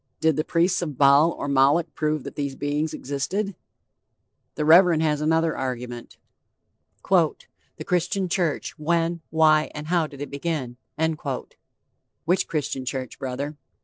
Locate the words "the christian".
7.07-8.27